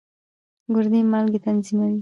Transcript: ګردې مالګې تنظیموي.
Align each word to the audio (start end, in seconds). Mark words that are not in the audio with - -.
ګردې 0.73 1.01
مالګې 1.11 1.39
تنظیموي. 1.45 1.89